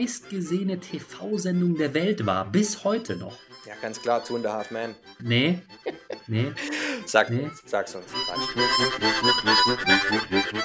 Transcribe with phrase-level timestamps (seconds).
[0.00, 3.36] meistgesehene TV-Sendung der Welt war, bis heute noch.
[3.66, 4.94] Ja, ganz klar, Two and a Half Man.
[5.22, 5.60] Nee,
[6.26, 6.52] nee.
[7.04, 7.50] Sag, Nee.
[7.66, 8.06] Sag's uns.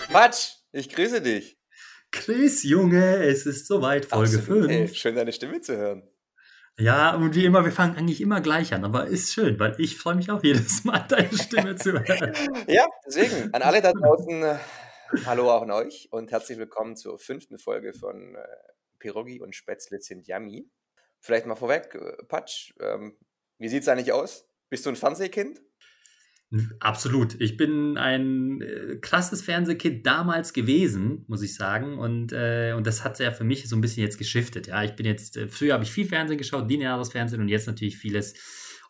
[0.10, 1.58] Patsch, ich grüße dich.
[2.12, 4.96] Chris, Junge, es ist soweit, Folge Absolut, ey, 5.
[4.96, 6.08] Schön, deine Stimme zu hören.
[6.78, 9.98] Ja, und wie immer, wir fangen eigentlich immer gleich an, aber ist schön, weil ich
[9.98, 12.34] freue mich auch jedes Mal, deine Stimme zu hören.
[12.68, 14.58] Ja, deswegen, an alle da draußen, äh,
[15.26, 18.38] hallo auch an euch und herzlich willkommen zur fünften Folge von
[19.00, 20.70] Pirogi und Spätzle sind yummy.
[21.20, 23.18] Vielleicht mal vorweg, äh, Patsch, ähm,
[23.58, 24.48] wie sieht's eigentlich aus?
[24.70, 25.62] Bist du ein Fernsehkind?
[26.80, 27.40] Absolut.
[27.42, 31.98] Ich bin ein äh, krasses Fernsehkind damals gewesen, muss ich sagen.
[31.98, 34.68] Und, äh, und das hat ja für mich so ein bisschen jetzt geschiftet.
[34.68, 37.68] Ja, ich bin jetzt, äh, früher habe ich viel Fernsehen geschaut, lineares Fernsehen und jetzt
[37.68, 38.36] natürlich vieles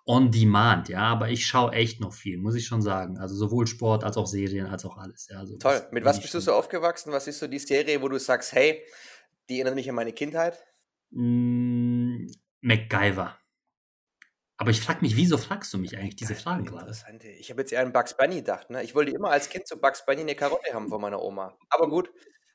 [0.06, 0.90] on demand.
[0.90, 3.18] Ja, aber ich schaue echt noch viel, muss ich schon sagen.
[3.18, 5.28] Also sowohl Sport als auch Serien als auch alles.
[5.32, 5.82] Ja, also Toll.
[5.92, 7.12] Mit was bist du so aufgewachsen?
[7.12, 8.84] Was ist so die Serie, wo du sagst, hey,
[9.50, 10.66] die erinnert mich an meine Kindheit?
[11.12, 12.28] Mm,
[12.62, 13.38] MacGyver.
[14.58, 16.88] Aber ich frage mich, wieso fragst du mich eigentlich diese Fragen gerade?
[16.88, 17.26] Interessant.
[17.26, 17.34] ey.
[17.34, 18.70] Ich habe jetzt eher an Bugs Bunny gedacht.
[18.70, 18.84] Ne?
[18.84, 21.58] Ich wollte immer als Kind zu Bugs Bunny eine Karotte haben von meiner Oma.
[21.70, 22.10] Aber gut.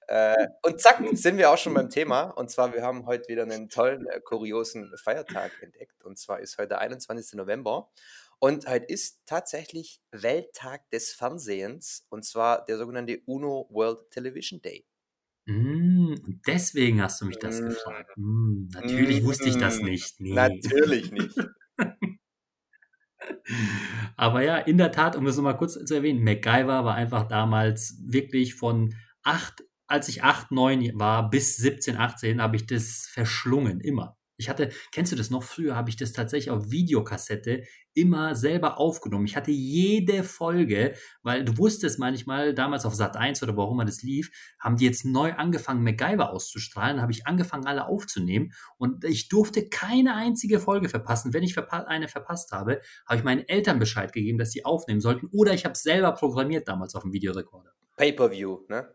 [0.07, 2.31] Äh, und zack, sind wir auch schon beim Thema.
[2.31, 6.03] Und zwar, wir haben heute wieder einen tollen, äh, kuriosen Feiertag entdeckt.
[6.05, 7.35] Und zwar ist heute der 21.
[7.35, 7.91] November.
[8.39, 12.07] Und heute ist tatsächlich Welttag des Fernsehens.
[12.09, 14.87] Und zwar der sogenannte UNO World Television Day.
[15.51, 17.65] Mm, und deswegen hast du mich das Mm.
[17.65, 18.07] gefragt.
[18.17, 20.21] Mm, natürlich wusste ich das Mm, nicht.
[20.21, 20.61] Nee.
[20.69, 21.37] Natürlich nicht.
[24.17, 27.99] Aber ja, in der Tat, um das nochmal kurz zu erwähnen, MacGyver war einfach damals
[28.05, 33.81] wirklich von acht, als ich acht, neun war, bis 17, 18, habe ich das verschlungen,
[33.81, 34.17] immer.
[34.41, 35.43] Ich hatte, kennst du das noch?
[35.43, 39.27] Früher habe ich das tatsächlich auf Videokassette immer selber aufgenommen.
[39.27, 43.85] Ich hatte jede Folge, weil du wusstest manchmal, damals auf Sat 1 oder wo auch
[43.85, 49.05] das lief, haben die jetzt neu angefangen, MacGyver auszustrahlen, habe ich angefangen, alle aufzunehmen und
[49.05, 51.35] ich durfte keine einzige Folge verpassen.
[51.35, 55.01] Wenn ich verpa eine verpasst habe, habe ich meinen Eltern Bescheid gegeben, dass sie aufnehmen
[55.01, 57.73] sollten oder ich habe es selber programmiert damals auf dem Videorekorder.
[57.97, 58.89] Pay-per-view, ne?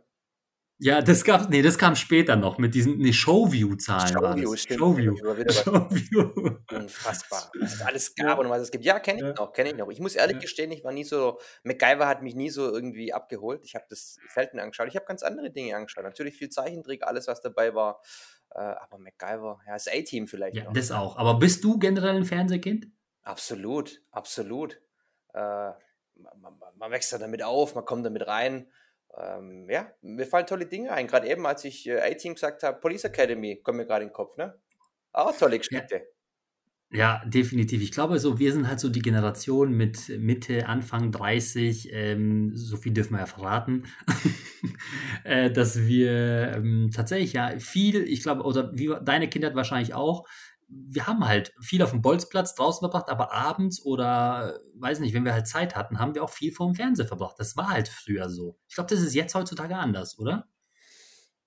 [0.77, 4.13] Ja, das gab, nee, das kam später noch mit diesen nee, Showview-Zahlen.
[4.13, 4.79] Showview, stimmt.
[4.79, 5.15] Showview.
[6.71, 7.49] Unfassbar.
[7.59, 8.83] Was es alles gab und was es gibt.
[8.83, 9.33] Ja, kenne ich Ja.
[9.33, 9.89] noch, kenne ich noch.
[9.89, 10.41] Ich muss ehrlich Ja.
[10.41, 13.61] gestehen, ich war nie so, MacGyver hat mich nie so irgendwie abgeholt.
[13.63, 14.87] Ich habe das selten angeschaut.
[14.89, 16.03] Ich habe ganz andere Dinge angeschaut.
[16.03, 18.01] Natürlich viel Zeichentrick, alles, was dabei war.
[18.53, 20.73] Äh, aber MacGyver, ja, das A-Team vielleicht Ja, noch.
[20.73, 21.15] das auch.
[21.17, 22.87] Aber bist du generell ein Fernsehkind?
[23.23, 24.81] Absolut, absolut.
[25.33, 25.77] Äh, man,
[26.39, 28.67] man, man wächst da damit auf, man kommt damit rein.
[29.17, 31.07] Ähm, ja, mir fallen tolle Dinge ein.
[31.07, 34.13] Gerade eben, als ich äh, A-Team gesagt habe, Police Academy, kommt mir gerade in den
[34.13, 34.59] Kopf, ne?
[35.13, 36.07] Auch tolle Geschichte.
[36.91, 37.81] Ja, definitiv.
[37.81, 42.77] Ich glaube, so, wir sind halt so die Generation mit Mitte, Anfang 30, ähm, so
[42.77, 43.83] viel dürfen wir ja verraten,
[45.23, 50.25] äh, dass wir ähm, tatsächlich ja viel, ich glaube, oder wie deine Kindheit wahrscheinlich auch,
[50.67, 55.25] wir haben halt viel auf dem Bolzplatz draußen verbracht, aber abends oder, weiß nicht, wenn
[55.25, 57.35] wir halt Zeit hatten, haben wir auch viel vor dem Fernseher verbracht.
[57.37, 58.57] Das war halt früher so.
[58.67, 60.47] Ich glaube, das ist jetzt heutzutage anders, oder?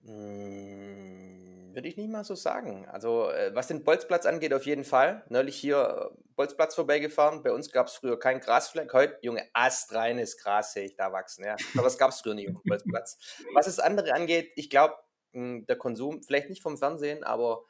[0.02, 2.86] Mm, Würde ich nicht mal so sagen.
[2.86, 5.24] Also, äh, was den Bolzplatz angeht, auf jeden Fall.
[5.28, 7.42] Neulich hier äh, Bolzplatz vorbeigefahren.
[7.42, 8.92] Bei uns gab es früher keinen Grasfleck.
[8.92, 11.44] Heute, Junge, astreines Gras sehe ich da wachsen.
[11.44, 11.56] Ja.
[11.74, 13.18] Aber das gab es früher nicht auf dem Bolzplatz.
[13.54, 14.94] Was das andere angeht, ich glaube,
[15.34, 17.64] der Konsum, vielleicht nicht vom Fernsehen, aber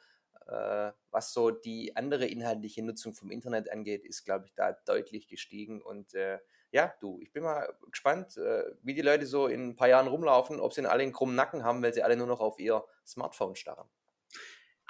[1.11, 5.81] was so die andere inhaltliche Nutzung vom Internet angeht, ist, glaube ich, da deutlich gestiegen.
[5.81, 6.39] Und äh,
[6.71, 10.07] ja, du, ich bin mal gespannt, äh, wie die Leute so in ein paar Jahren
[10.07, 12.83] rumlaufen, ob sie alle einen krummen Nacken haben, weil sie alle nur noch auf ihr
[13.05, 13.87] Smartphone starren.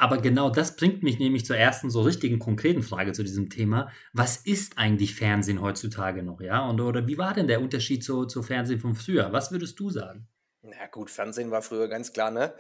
[0.02, 3.92] Aber genau das bringt mich nämlich zur ersten so richtigen konkreten Frage zu diesem Thema.
[4.14, 6.66] Was ist eigentlich Fernsehen heutzutage noch, ja?
[6.70, 9.34] Und oder wie war denn der Unterschied zu, zu Fernsehen von früher?
[9.34, 10.30] Was würdest du sagen?
[10.62, 12.54] Na gut, Fernsehen war früher ganz klar, ne?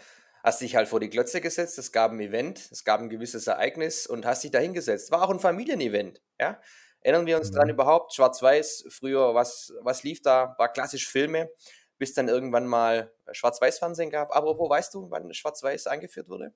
[0.44, 3.48] Hast dich halt vor die Glotze gesetzt, es gab ein Event, es gab ein gewisses
[3.48, 5.12] Ereignis und hast dich da hingesetzt.
[5.12, 6.60] War auch ein Familienevent, ja?
[7.02, 7.56] Erinnern wir uns Mhm.
[7.56, 8.14] dran überhaupt?
[8.14, 10.56] Schwarz-Weiß, früher, was, was lief da?
[10.58, 11.50] War klassisch Filme,
[11.98, 14.36] bis dann irgendwann mal Schwarz-Weiß-Fernsehen gab.
[14.36, 16.54] Apropos, weißt du, wann Schwarz-Weiß eingeführt wurde?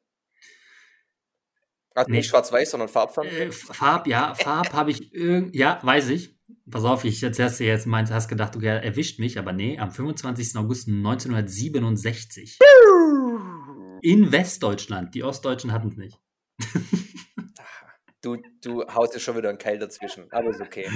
[1.96, 2.18] Also Nee.
[2.18, 3.50] nicht Schwarz-Weiß, sondern Farbfernsehen.
[3.50, 6.36] Äh, Farb, ja, Farb habe ich irgend, ja, weiß ich.
[6.70, 9.78] Pass auf, ich jetzt hast du jetzt meint, hast gedacht, du erwischt mich, aber nee,
[9.80, 10.56] am 25.
[10.58, 12.60] August 1967.
[14.04, 15.16] In Westdeutschland.
[15.16, 16.20] Die Ostdeutschen hatten es nicht.
[18.22, 20.90] Du, du haust dir schon wieder einen Keil dazwischen, aber ist okay.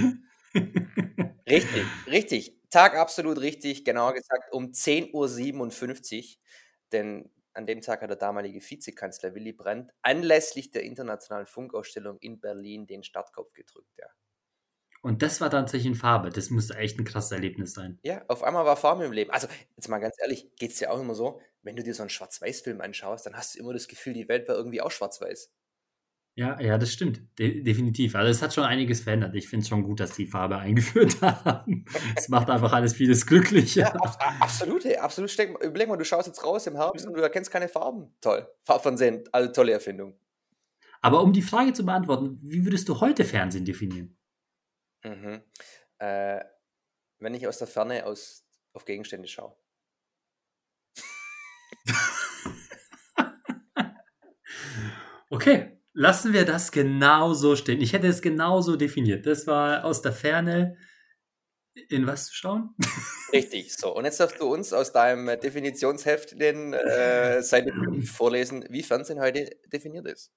[1.48, 2.58] Richtig, richtig.
[2.70, 6.36] Tag absolut richtig, genauer gesagt um 10.57 Uhr.
[6.92, 12.40] Denn an dem Tag hat der damalige Vizekanzler Willy Brandt anlässlich der internationalen Funkausstellung in
[12.40, 13.92] Berlin den Startkopf gedrückt.
[13.98, 14.06] Ja.
[15.08, 16.28] Und das war tatsächlich in Farbe.
[16.28, 17.98] Das musste echt ein krasses Erlebnis sein.
[18.02, 19.30] Ja, auf einmal war Farbe im Leben.
[19.30, 22.02] Also, jetzt mal ganz ehrlich, geht es dir auch immer so, wenn du dir so
[22.02, 25.50] einen Schwarz-Weiß-Film anschaust, dann hast du immer das Gefühl, die Welt war irgendwie auch schwarz-weiß.
[26.34, 27.22] Ja, ja, das stimmt.
[27.38, 28.16] De definitiv.
[28.16, 29.34] Also es hat schon einiges verändert.
[29.34, 31.86] Ich finde es schon gut, dass die Farbe eingeführt haben.
[32.14, 33.80] Es macht einfach alles vieles glücklicher.
[33.80, 35.30] Ja, ab, absolut, hey, absolut.
[35.30, 38.14] Steck, überleg mal, du schaust jetzt raus im Herbst und du erkennst keine Farben.
[38.20, 38.46] Toll.
[38.62, 40.20] Farbfernsehen, also tolle Erfindung.
[41.00, 44.17] Aber um die Frage zu beantworten, wie würdest du heute Fernsehen definieren?
[45.04, 45.42] Mhm.
[45.98, 46.44] Äh,
[47.18, 49.56] wenn ich aus der Ferne aus, auf Gegenstände schaue.
[55.30, 57.80] okay, lassen wir das genau so stehen.
[57.80, 59.26] Ich hätte es genauso definiert.
[59.26, 60.76] Das war aus der Ferne
[61.88, 62.74] in was zu schauen?
[63.32, 63.94] Richtig, so.
[63.94, 67.72] Und jetzt darfst du uns aus deinem Definitionsheft den äh, Seite
[68.04, 70.32] vorlesen, wie Fernsehen heute definiert ist.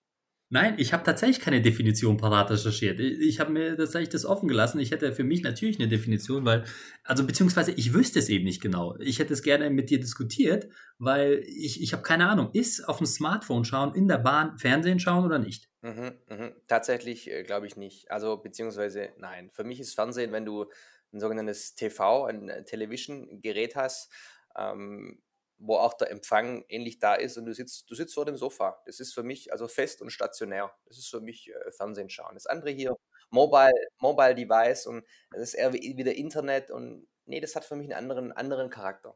[0.54, 3.00] Nein, ich habe tatsächlich keine Definition parat recherchiert.
[3.00, 4.82] Ich habe mir tatsächlich das offen gelassen.
[4.82, 6.66] Ich hätte für mich natürlich eine Definition, weil,
[7.06, 8.98] also beziehungsweise ich wüsste es eben nicht genau.
[9.00, 10.68] Ich hätte es gerne mit dir diskutiert,
[11.00, 15.00] weil ich, ich habe keine Ahnung, ist auf dem Smartphone schauen, in der Bahn Fernsehen
[15.00, 15.70] schauen oder nicht?
[15.84, 16.52] Mhm, mh.
[16.68, 18.12] Tatsächlich äh, glaube ich nicht.
[18.12, 19.52] Also beziehungsweise nein.
[19.54, 20.66] Für mich ist Fernsehen, wenn du
[21.14, 24.12] ein sogenanntes TV, ein Television-Gerät hast,
[24.58, 25.22] ähm,
[25.62, 28.82] wo auch der Empfang ähnlich da ist und du sitzt, du sitzt vor dem Sofa.
[28.86, 30.72] Das ist für mich also fest und stationär.
[30.86, 32.34] Das ist für mich äh, Fernsehen schauen.
[32.34, 32.96] Das andere hier,
[33.30, 37.76] Mobile, Mobile Device und das ist eher wie, wieder Internet und nee, das hat für
[37.76, 39.16] mich einen anderen, anderen Charakter.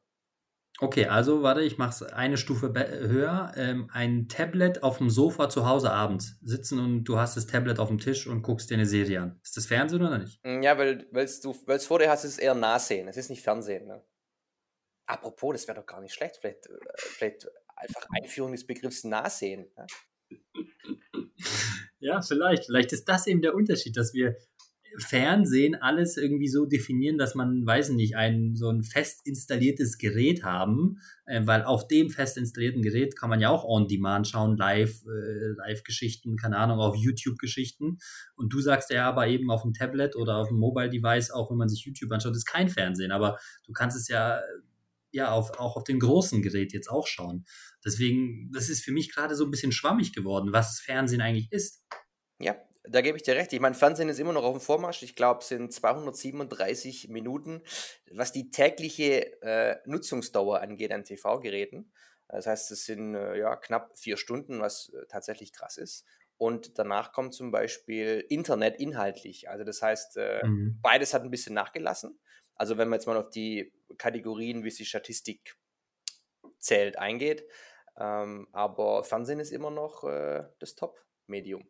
[0.80, 3.53] Okay, also warte, ich mache es eine Stufe höher.
[3.56, 7.80] Ähm, ein Tablet auf dem Sofa zu Hause abends sitzen und du hast das Tablet
[7.80, 9.39] auf dem Tisch und guckst dir eine Serie an.
[9.42, 10.42] Ist das Fernsehen oder nicht?
[10.44, 13.07] Hm, ja, weil du es vor dir hast, ist es eher Nahsehen.
[13.07, 13.88] Es ist nicht Fernsehen.
[13.88, 14.03] Ne?
[15.06, 16.38] Apropos, das wäre doch gar nicht schlecht.
[16.38, 19.68] Vielleicht, äh, vielleicht einfach Einführung des Begriffs Nahsehen.
[19.78, 19.86] Ja?
[22.00, 22.66] ja, vielleicht.
[22.66, 24.36] Vielleicht ist das eben der Unterschied, dass wir
[24.98, 30.44] Fernsehen alles irgendwie so definieren, dass man, weiß nicht, ein so ein fest installiertes Gerät
[30.44, 34.57] haben, äh, weil auf dem fest installierten Gerät kann man ja auch on demand schauen,
[34.57, 37.98] live, äh, Live-Geschichten, keine Ahnung, auf YouTube-Geschichten.
[38.36, 41.57] Und du sagst ja aber eben auf dem Tablet oder auf dem Mobile-Device, auch wenn
[41.57, 44.40] man sich YouTube anschaut, ist kein Fernsehen, aber du kannst es ja
[45.15, 47.45] ja auf, auch auf dem großen Gerät jetzt auch schauen.
[47.83, 51.83] Deswegen, das ist für mich gerade so ein bisschen schwammig geworden, was Fernsehen eigentlich ist.
[52.39, 52.56] Ja,
[52.88, 53.53] da gebe ich dir recht.
[53.53, 55.03] Ich meine, Fernsehen ist immer noch auf dem Vormarsch.
[55.03, 57.62] Ich glaube, es sind 237 Minuten,
[58.12, 61.91] was die tägliche äh, Nutzungsdauer angeht an TV-Geräten.
[62.27, 66.06] Das heißt, es sind äh, ja knapp vier Stunden, was äh, tatsächlich krass ist.
[66.38, 69.50] Und danach kommt zum Beispiel Internet inhaltlich.
[69.50, 70.79] Also das heißt, äh, mhm.
[70.81, 72.19] beides hat ein bisschen nachgelassen.
[72.56, 75.57] Also wenn man jetzt mal auf die Kategorien, wie sie Statistik
[76.60, 77.46] zählt, eingeht.
[77.98, 81.63] Ähm, aber Fernsehen ist immer noch äh, das Top-Medium.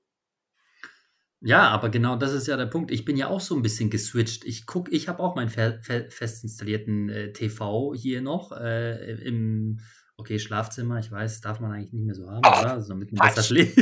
[1.41, 2.89] Ja, aber genau das ist ja der Punkt.
[2.91, 4.45] Ich bin ja auch so ein bisschen geswitcht.
[4.45, 9.79] Ich gucke, ich habe auch meinen fe fest installierten äh, TV hier noch äh, im,
[10.17, 10.97] okay, Schlafzimmer.
[10.97, 12.73] Ich weiß, darf man eigentlich nicht mehr so haben, oh, oder?
[12.73, 13.77] Also, damit man besser schläft.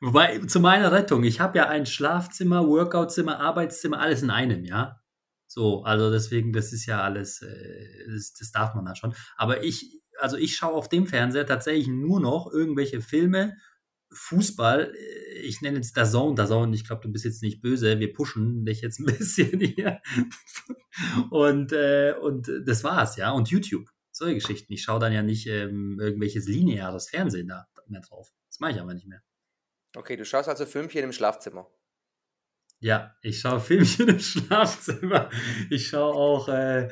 [0.00, 5.00] Wobei, zu meiner Rettung, ich habe ja ein Schlafzimmer, Workoutzimmer, Arbeitszimmer, alles in einem, ja.
[5.48, 9.14] So, also deswegen, das ist ja alles, äh, das, das darf man da schon.
[9.36, 13.56] Aber ich, also ich schaue auf dem Fernseher tatsächlich nur noch irgendwelche Filme,
[14.12, 18.12] Fußball, äh, ich nenne jetzt Dazone, Dazone, ich glaube, du bist jetzt nicht böse, wir
[18.12, 20.00] pushen dich jetzt ein bisschen hier.
[21.30, 23.30] Und, äh, und das war's, ja.
[23.32, 24.72] Und YouTube, solche Geschichten.
[24.72, 28.30] Ich schaue dann ja nicht ähm, irgendwelches lineares Fernsehen da mehr drauf.
[28.48, 29.22] Das mache ich aber nicht mehr.
[29.96, 31.70] Okay, du schaust also Filmchen im Schlafzimmer.
[32.80, 35.30] Ja, ich schaue Filmchen im Schlafzimmer.
[35.70, 36.88] Ich schaue auch, äh,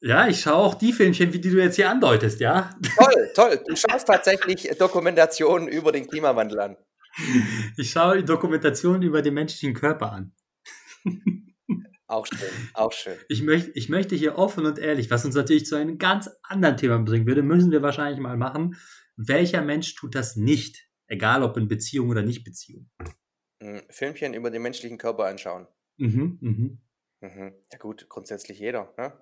[0.00, 2.70] ja, ich schaue auch die Filmchen, wie die du jetzt hier andeutest, ja.
[2.96, 3.64] Toll, toll.
[3.66, 6.76] Du schaust tatsächlich Dokumentationen über den Klimawandel an.
[7.76, 10.32] Ich schaue Dokumentationen über den menschlichen Körper an.
[12.06, 13.16] Auch schön, auch schön.
[13.28, 16.76] Ich, möcht, ich möchte hier offen und ehrlich, was uns natürlich zu einem ganz anderen
[16.76, 18.76] Thema bringen würde, müssen wir wahrscheinlich mal machen.
[19.16, 20.86] Welcher Mensch tut das nicht?
[21.14, 22.90] Egal ob in Beziehung oder nicht Beziehung.
[23.62, 25.68] Hm, Filmchen über den menschlichen Körper anschauen.
[25.96, 26.78] Mhm, mhm.
[27.20, 27.54] Mhm.
[27.72, 28.92] Ja gut, grundsätzlich jeder.
[28.98, 29.12] Ne?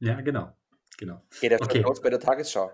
[0.00, 0.56] Ja, genau.
[0.98, 1.22] genau.
[1.40, 1.82] Geht ja schon okay.
[1.82, 2.72] los bei der Tagesschau.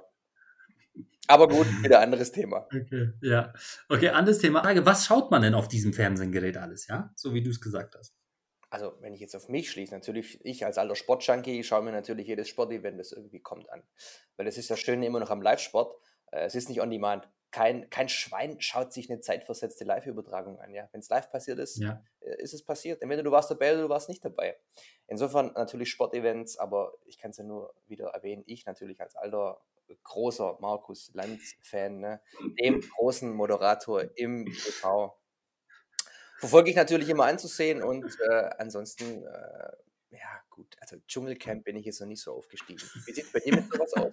[1.29, 2.67] Aber gut, wieder anderes Thema.
[2.75, 3.53] Okay, ja.
[3.91, 4.65] Okay, anderes Thema.
[4.87, 7.13] Was schaut man denn auf diesem Fernsehgerät alles, ja?
[7.15, 8.17] So wie du es gesagt hast.
[8.71, 12.27] Also, wenn ich jetzt auf mich schließe, natürlich, ich als alter Sportjunkie schaue mir natürlich
[12.27, 13.83] jedes Sportevent, das irgendwie kommt, an.
[14.37, 15.95] Weil das ist das Schöne immer noch am Live-Sport.
[16.33, 20.75] Äh, es ist nicht on demand kein, kein Schwein schaut sich eine zeitversetzte Live-Übertragung an.
[20.75, 20.91] Ja?
[20.93, 22.05] Wenn es live passiert ist, ja.
[22.21, 23.01] Äh, ist es passiert.
[23.01, 24.59] Entweder du warst dabei oder du warst nicht dabei.
[25.07, 29.59] Insofern natürlich Sportevents, aber ich kann es ja nur wieder erwähnen, ich natürlich als alter
[30.03, 32.21] großer Markus Lanz-Fan, ne?
[32.61, 35.19] dem großen Moderator im TV.
[36.39, 39.73] verfolge ich natürlich immer anzusehen und äh, ansonsten, äh,
[40.11, 42.83] ja gut, also Dschungelcamp bin ich jetzt noch nicht so aufgestiegen.
[43.07, 44.13] Wie sieht es bei dir mit sowas aus?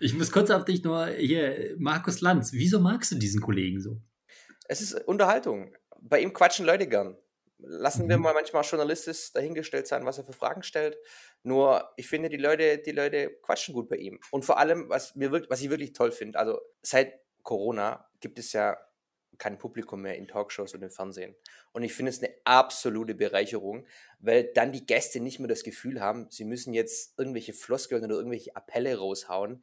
[0.00, 4.00] Ich muss kurz auf dich nur hier, Markus Lanz, wieso magst du diesen Kollegen so?
[4.68, 5.74] Es ist Unterhaltung.
[6.00, 7.16] Bei ihm quatschen Leute gern.
[7.58, 8.10] Lassen mhm.
[8.10, 10.96] wir mal manchmal journalistisch dahingestellt sein, was er für Fragen stellt.
[11.42, 14.20] Nur, ich finde, die Leute, die Leute quatschen gut bei ihm.
[14.30, 18.38] Und vor allem, was, mir wirklich, was ich wirklich toll finde, also seit Corona gibt
[18.38, 18.76] es ja
[19.38, 21.34] kein Publikum mehr in Talkshows und im Fernsehen.
[21.72, 23.86] Und ich finde es eine absolute Bereicherung,
[24.18, 28.16] weil dann die Gäste nicht mehr das Gefühl haben, sie müssen jetzt irgendwelche Floskeln oder
[28.16, 29.62] irgendwelche Appelle raushauen,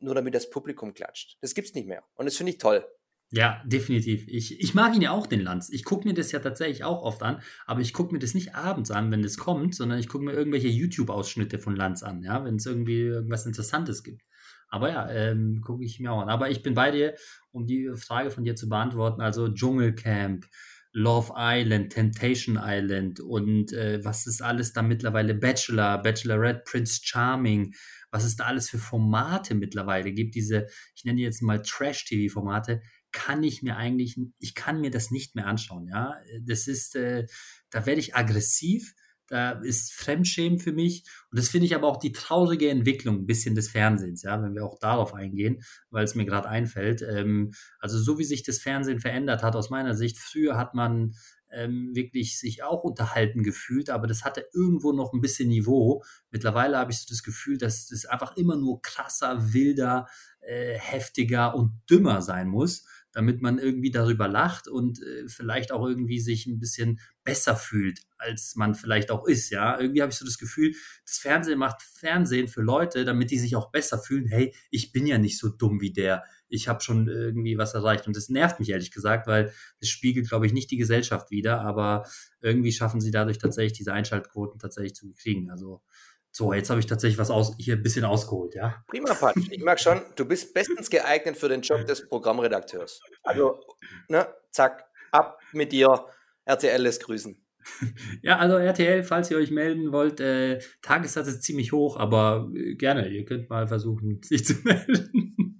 [0.00, 1.38] nur damit das Publikum klatscht.
[1.40, 2.04] Das gibt es nicht mehr.
[2.14, 2.86] Und das finde ich toll.
[3.30, 4.26] Ja, definitiv.
[4.26, 5.68] Ich, ich mag ihn ja auch, den Lanz.
[5.70, 8.54] Ich gucke mir das ja tatsächlich auch oft an, aber ich gucke mir das nicht
[8.54, 12.42] abends an, wenn das kommt, sondern ich gucke mir irgendwelche YouTube-Ausschnitte von Lanz an, ja,
[12.44, 14.22] wenn es irgendwie irgendwas Interessantes gibt.
[14.68, 16.28] Aber ja, ähm, gucke ich mir auch an.
[16.28, 17.14] Aber ich bin bei dir,
[17.52, 19.20] um die Frage von dir zu beantworten.
[19.20, 20.46] Also Dschungelcamp,
[20.92, 25.34] Love Island, Temptation Island und äh, was ist alles da mittlerweile?
[25.34, 27.74] Bachelor, Bachelorette, Prince Charming,
[28.10, 30.34] was es da alles für Formate mittlerweile gibt.
[30.34, 32.80] Diese, ich nenne die jetzt mal Trash-TV-Formate,
[33.12, 35.88] kann ich mir eigentlich, ich kann mir das nicht mehr anschauen.
[35.88, 37.26] Ja, das ist, äh,
[37.70, 38.94] da werde ich aggressiv
[39.28, 41.04] da ist Fremdschämen für mich.
[41.30, 44.54] Und das finde ich aber auch die traurige Entwicklung ein bisschen des Fernsehens, ja, wenn
[44.54, 47.02] wir auch darauf eingehen, weil es mir gerade einfällt.
[47.02, 51.14] Ähm, also so wie sich das Fernsehen verändert hat, aus meiner Sicht, früher hat man
[51.50, 56.02] ähm, wirklich sich auch unterhalten gefühlt, aber das hatte irgendwo noch ein bisschen Niveau.
[56.30, 60.06] Mittlerweile habe ich so das Gefühl, dass das einfach immer nur krasser, wilder,
[60.40, 62.84] äh, heftiger und dümmer sein muss
[63.18, 68.02] damit man irgendwie darüber lacht und äh, vielleicht auch irgendwie sich ein bisschen besser fühlt,
[68.16, 69.76] als man vielleicht auch ist, ja.
[69.76, 70.72] Irgendwie habe ich so das Gefühl,
[71.04, 74.28] das Fernsehen macht Fernsehen für Leute, damit die sich auch besser fühlen.
[74.28, 76.22] Hey, ich bin ja nicht so dumm wie der.
[76.46, 78.06] Ich habe schon irgendwie was erreicht.
[78.06, 81.60] Und das nervt mich ehrlich gesagt, weil es spiegelt, glaube ich, nicht die Gesellschaft wieder,
[81.62, 82.06] aber
[82.40, 85.50] irgendwie schaffen sie dadurch tatsächlich diese Einschaltquoten tatsächlich zu kriegen.
[85.50, 85.82] Also
[86.38, 88.84] so, jetzt habe ich tatsächlich was aus, hier ein bisschen ausgeholt, ja.
[88.86, 89.48] Prima, Patsch.
[89.50, 93.00] Ich mag schon, du bist bestens geeignet für den Job des Programmredakteurs.
[93.24, 93.58] Also,
[94.08, 96.06] ne, zack, ab mit dir.
[96.44, 97.44] RTL lässt grüßen.
[98.22, 102.76] Ja, also RTL, falls ihr euch melden wollt, äh, Tagessatz ist ziemlich hoch, aber äh,
[102.76, 105.58] gerne, ihr könnt mal versuchen, sich zu melden.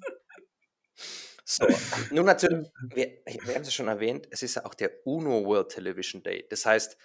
[1.44, 1.66] So,
[2.12, 5.44] nun natürlich, wir, wir haben es ja schon erwähnt, es ist ja auch der UNO
[5.44, 6.46] World Television Day.
[6.48, 6.96] Das heißt,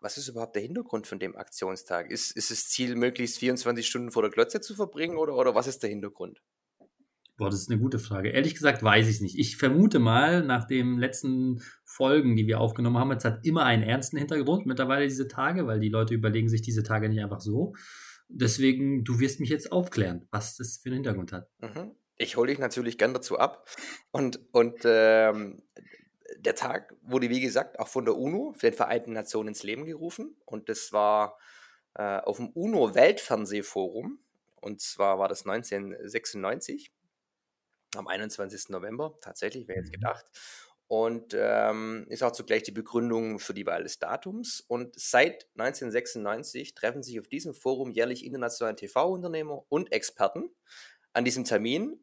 [0.00, 2.10] was ist überhaupt der Hintergrund von dem Aktionstag?
[2.10, 5.66] Ist, ist das Ziel, möglichst 24 Stunden vor der Glotze zu verbringen oder, oder was
[5.66, 6.40] ist der Hintergrund?
[7.36, 8.30] Boah, das ist eine gute Frage.
[8.30, 9.38] Ehrlich gesagt weiß ich es nicht.
[9.38, 13.84] Ich vermute mal, nach den letzten Folgen, die wir aufgenommen haben, es hat immer einen
[13.84, 17.74] ernsten Hintergrund mittlerweile diese Tage, weil die Leute überlegen sich diese Tage nicht einfach so.
[18.28, 21.48] Deswegen, du wirst mich jetzt aufklären, was das für einen Hintergrund hat.
[21.60, 21.92] Mhm.
[22.16, 23.68] Ich hole dich natürlich gern dazu ab.
[24.10, 25.62] Und, und ähm,
[26.36, 29.84] der Tag wurde, wie gesagt, auch von der UNO, für den Vereinten Nationen, ins Leben
[29.84, 30.36] gerufen.
[30.44, 31.38] Und das war
[31.94, 34.18] äh, auf dem UNO-Weltfernsehforum.
[34.60, 36.92] Und zwar war das 1996,
[37.96, 38.68] am 21.
[38.68, 39.92] November, tatsächlich, wer jetzt mhm.
[39.92, 40.26] gedacht.
[40.86, 44.60] Und ähm, ist auch zugleich die Begründung für die Wahl des Datums.
[44.66, 50.50] Und seit 1996 treffen sich auf diesem Forum jährlich internationale TV-Unternehmer und Experten
[51.12, 52.00] an diesem Termin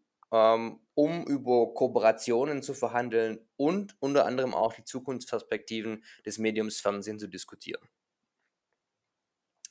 [0.93, 7.27] um über Kooperationen zu verhandeln und unter anderem auch die Zukunftsperspektiven des Mediums Fernsehen zu
[7.27, 7.87] diskutieren.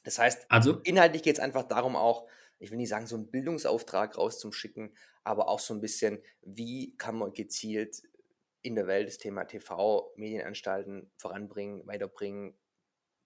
[0.04, 2.28] Das heißt, also, inhaltlich geht es einfach darum auch,
[2.58, 4.94] ich will nicht sagen, so einen Bildungsauftrag rauszuschicken,
[5.24, 8.02] aber auch so ein bisschen, wie kann man gezielt
[8.60, 12.54] in der Welt das Thema TV, Medienanstalten voranbringen, weiterbringen,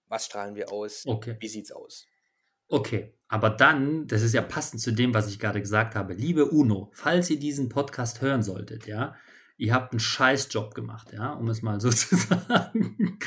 [0.07, 1.37] was strahlen wir aus, okay.
[1.39, 2.07] wie sieht es aus?
[2.71, 6.13] Okay, aber dann, das ist ja passend zu dem, was ich gerade gesagt habe.
[6.13, 9.15] Liebe Uno, falls ihr diesen Podcast hören solltet, ja,
[9.57, 13.17] ihr habt einen Scheißjob gemacht, ja, um es mal so zu sagen.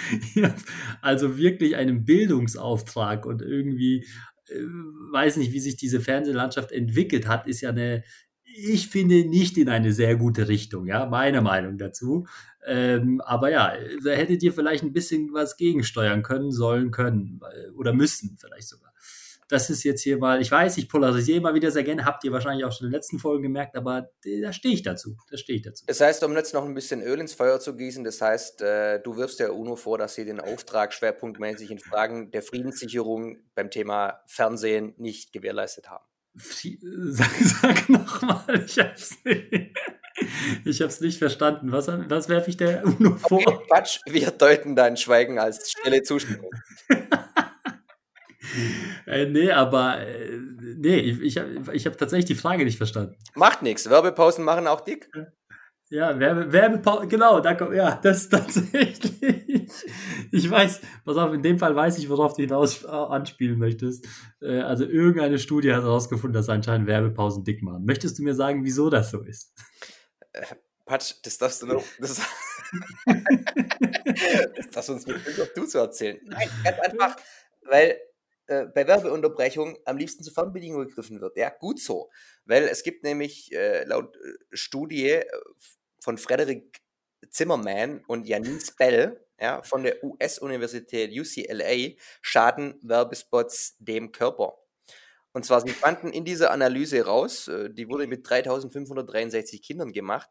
[1.01, 4.07] also wirklich einen Bildungsauftrag und irgendwie,
[4.47, 4.61] äh,
[5.11, 8.05] weiß nicht, wie sich diese Fernsehlandschaft entwickelt hat, ist ja eine,
[8.45, 12.29] ich finde, nicht in eine sehr gute Richtung, ja, meine Meinung dazu.
[12.65, 13.73] Ähm, aber ja,
[14.05, 17.41] da hättet ihr vielleicht ein bisschen was gegensteuern können, sollen, können
[17.77, 18.92] oder müssen vielleicht sogar
[19.53, 22.33] das ist jetzt hier mal, ich weiß, ich polarisiere immer wieder sehr gerne, habt ihr
[22.33, 24.11] wahrscheinlich auch schon in den letzten Folgen gemerkt, aber
[24.43, 25.17] da stehe ich dazu.
[25.31, 25.85] Da stehe ich dazu.
[25.87, 29.01] Das heißt, um jetzt noch ein bisschen Öl ins Feuer zu gießen, das heißt, äh,
[29.01, 33.71] du wirfst der UNO vor, dass sie den Auftrag schwerpunktmäßig in Fragen der Friedenssicherung beim
[33.71, 36.05] Thema Fernsehen nicht gewährleistet haben.
[36.35, 39.77] Sag, sag nochmal, ich hab's nicht.
[40.65, 41.73] Ich habe es nicht verstanden.
[41.73, 43.47] Was, was werfe ich der UNO vor?
[43.47, 46.51] Okay, Quatsch, wir deuten dein Schweigen als stille Zustimmung.
[49.07, 50.39] äh, nee, aber äh,
[50.77, 53.17] nee, ich, ich habe ich hab tatsächlich die Frage nicht verstanden.
[53.35, 53.89] Macht nichts.
[53.89, 55.09] Werbepausen machen auch dick.
[55.93, 59.01] Ja, Werbe, Werbepause, genau, da kommt, ja, das tatsächlich.
[60.33, 64.07] Ich weiß, pass auf, in dem Fall weiß ich, worauf du hinaus äh, anspielen möchtest.
[64.41, 67.85] Äh, also irgendeine Studie hat herausgefunden, dass anscheinend Werbepausen dick machen.
[67.85, 69.53] Möchtest du mir sagen, wieso das so ist?
[70.33, 70.47] Äh,
[70.87, 72.23] Patsch, das darfst du noch, das,
[74.57, 76.19] das darfst du uns bestimmt auch du zu erzählen.
[76.25, 77.17] Nein, ganz einfach,
[77.67, 77.97] weil
[78.53, 81.37] äh, bei Werbeunterbrechung am liebsten zur Fernbedienung gegriffen wird.
[81.37, 82.11] Ja, gut so.
[82.45, 85.25] Weil es gibt nämlich äh, laut äh, Studie äh,
[86.01, 86.83] von Frederick
[87.31, 94.59] Zimmerman und Janice Bell ja, von der US-Universität UCLA schaden Werbespots dem Körper.
[95.33, 100.29] Und zwar, sie fanden in dieser Analyse raus, äh, die wurde mit 3563 Kindern gemacht,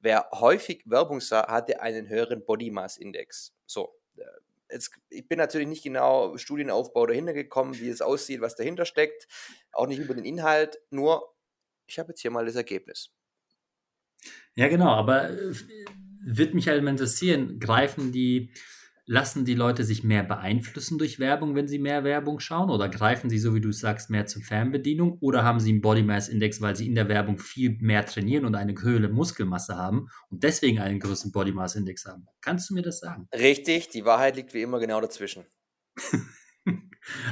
[0.00, 3.52] wer häufig Werbung sah, hatte einen höheren Body Mass Index.
[3.66, 3.94] So,
[4.70, 9.26] jetzt, ich bin natürlich nicht genau Studienaufbau dahinter gekommen, wie es aussieht, was dahinter steckt,
[9.72, 11.34] auch nicht über den Inhalt, nur
[11.86, 13.10] ich habe jetzt hier mal das Ergebnis.
[14.54, 15.54] Ja, genau, aber äh,
[16.20, 18.52] wird mich halt interessieren, greifen die,
[19.08, 22.68] lassen die Leute sich mehr beeinflussen durch Werbung, wenn sie mehr Werbung schauen?
[22.68, 25.16] Oder greifen sie, so wie du sagst, mehr zur Fernbedienung?
[25.20, 28.44] Oder haben sie einen Body Mass Index, weil sie in der Werbung viel mehr trainieren
[28.44, 32.26] und eine höhere Muskelmasse haben und deswegen einen größeren Body Mass Index haben?
[32.42, 33.28] Kannst du mir das sagen?
[33.32, 35.46] Richtig, die Wahrheit liegt wie immer genau dazwischen.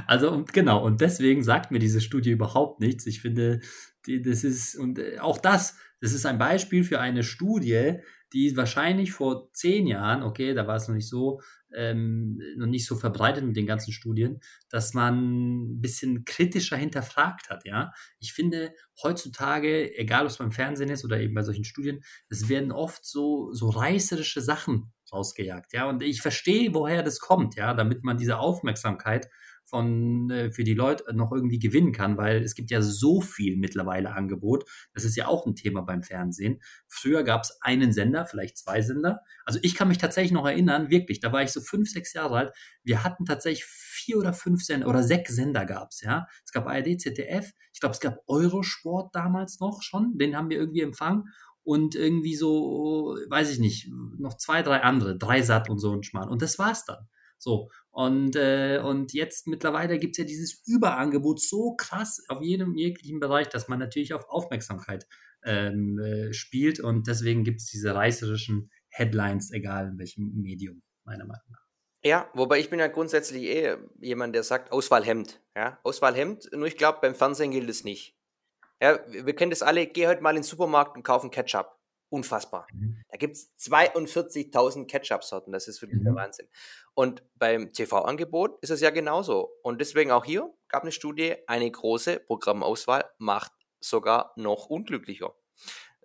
[0.07, 3.05] also und genau, und deswegen sagt mir diese Studie überhaupt nichts.
[3.05, 3.61] Ich finde,
[4.07, 7.99] die, das ist, und äh, auch das, das ist ein Beispiel für eine Studie,
[8.33, 11.41] die wahrscheinlich vor zehn Jahren, okay, da war es noch nicht so,
[11.77, 14.41] ähm, noch nicht so verbreitet mit den ganzen Studien,
[14.71, 17.93] dass man ein bisschen kritischer hinterfragt hat, ja.
[18.19, 22.49] Ich finde heutzutage, egal ob es beim Fernsehen ist oder eben bei solchen Studien, es
[22.49, 25.89] werden oft so, so reißerische Sachen rausgejagt, ja.
[25.89, 29.29] Und ich verstehe, woher das kommt, ja, damit man diese Aufmerksamkeit
[29.67, 33.57] von, äh, für die Leute noch irgendwie gewinnen kann, weil es gibt ja so viel
[33.57, 34.65] mittlerweile Angebot.
[34.95, 36.63] Das ist ja auch ein Thema beim Fernsehen.
[36.87, 39.21] Früher gab es einen Sender, vielleicht zwei Sender.
[39.45, 42.37] Also ich kann mich tatsächlich noch erinnern, wirklich, da war ich so fünf, sechs Jahre
[42.37, 42.57] alt.
[42.85, 46.27] Wir hatten tatsächlich vier oder fünf Sender oder sechs Sender gab's ja.
[46.45, 50.59] Es gab ARD, ZDF, ich glaube, es gab Eurosport damals noch schon, den haben wir
[50.59, 51.25] irgendwie empfangen
[51.67, 56.05] und irgendwie so, weiß ich nicht, noch zwei, drei andere, drei Sat und so ein
[56.05, 56.29] Schmarrn.
[56.29, 57.09] Und das war's dann.
[57.39, 57.71] So.
[57.91, 63.21] Und, äh, und jetzt mittlerweile gibt es ja dieses Überangebot so krass auf jedem jeglichen
[63.21, 65.07] Bereich, dass man natürlich auf Aufmerksamkeit
[65.45, 66.81] ähm, äh, spielt.
[66.81, 71.67] Und deswegen gibt es diese reißerischen Headlines, egal in welchem Medium, meiner Meinung nach.
[72.05, 75.41] Ja, wobei ich bin ja grundsätzlich eh jemand, der sagt, Auswahl hemmt.
[75.57, 78.17] Ja, Auswahl hemmt, nur ich glaube, beim Fernsehen gilt es nicht.
[78.81, 81.76] Ja, wir kennen das alle, geh heute mal in den Supermarkt und kaufen Ketchup.
[82.17, 82.67] Unfassbar.
[82.73, 82.97] Mhm.
[83.11, 85.53] Da gibt es 42.000 Ketchup-Sorten.
[85.53, 86.05] Das ist wirklich mhm.
[86.05, 86.49] der Wahnsinn.
[86.95, 89.53] Und beim TV-Angebot ist es ja genauso.
[89.63, 95.35] Und deswegen auch hier gab eine Studie, eine große Programmauswahl macht sogar noch unglücklicher.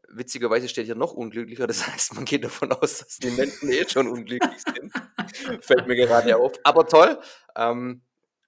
[0.10, 1.66] Witzigerweise steht hier noch unglücklicher.
[1.66, 4.92] Das heißt, man geht davon aus, dass die Menschen eh schon unglücklich sind.
[5.64, 6.52] Fällt mir gerade auf.
[6.66, 7.22] Aber toll.
[7.56, 8.02] Ähm,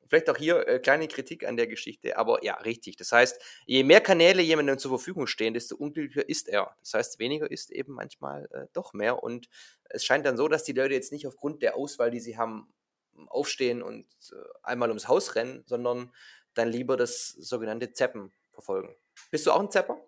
[0.08, 2.98] Vielleicht auch hier äh, kleine Kritik an der Geschichte, aber ja, richtig.
[2.98, 6.76] Das heißt, je mehr Kanäle jemandem zur Verfügung stehen, desto unglücklicher ist er.
[6.82, 9.24] Das heißt, weniger ist eben manchmal äh, doch mehr.
[9.24, 9.50] Und
[9.86, 12.74] es scheint dann so, dass die Leute jetzt nicht aufgrund der Auswahl, die sie haben,
[13.28, 16.12] aufstehen und äh, einmal ums Haus rennen, sondern
[16.54, 18.96] dann lieber das sogenannte Zeppen verfolgen.
[19.32, 20.02] Bist du auch ein Zepper?